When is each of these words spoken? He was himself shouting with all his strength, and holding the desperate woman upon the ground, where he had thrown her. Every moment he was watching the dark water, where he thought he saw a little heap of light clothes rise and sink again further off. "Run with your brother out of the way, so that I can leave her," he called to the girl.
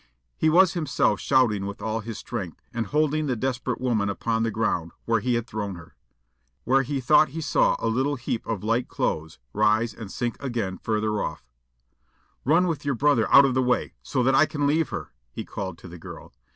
He 0.35 0.49
was 0.49 0.73
himself 0.73 1.19
shouting 1.19 1.67
with 1.67 1.79
all 1.79 1.99
his 1.99 2.17
strength, 2.17 2.59
and 2.73 2.87
holding 2.87 3.27
the 3.27 3.35
desperate 3.35 3.79
woman 3.79 4.09
upon 4.09 4.41
the 4.41 4.49
ground, 4.49 4.93
where 5.05 5.19
he 5.19 5.35
had 5.35 5.45
thrown 5.45 5.75
her. 5.75 5.95
Every 6.65 6.65
moment 6.71 6.87
he 6.87 6.95
was 6.95 7.03
watching 7.03 7.05
the 7.05 7.05
dark 7.05 7.09
water, 7.11 7.27
where 7.27 7.27
he 7.27 7.35
thought 7.35 7.35
he 7.35 7.41
saw 7.41 7.77
a 7.77 7.95
little 7.95 8.15
heap 8.15 8.47
of 8.47 8.63
light 8.63 8.87
clothes 8.87 9.39
rise 9.53 9.93
and 9.93 10.11
sink 10.11 10.41
again 10.41 10.79
further 10.79 11.21
off. 11.21 11.45
"Run 12.43 12.65
with 12.65 12.83
your 12.83 12.95
brother 12.95 13.31
out 13.31 13.45
of 13.45 13.53
the 13.53 13.61
way, 13.61 13.93
so 14.01 14.23
that 14.23 14.33
I 14.33 14.47
can 14.47 14.65
leave 14.65 14.89
her," 14.89 15.11
he 15.29 15.45
called 15.45 15.77
to 15.77 15.87
the 15.87 15.99
girl. 15.99 16.33